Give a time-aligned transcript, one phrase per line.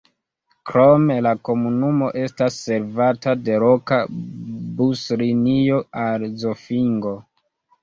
[0.69, 4.01] Krome la komunumo estas servata de loka
[4.81, 7.17] buslinio al Zofingo.